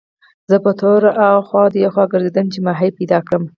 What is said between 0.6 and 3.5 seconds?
په تور اخوا دېخوا ګرځېدم چې ماهي پیدا کړم.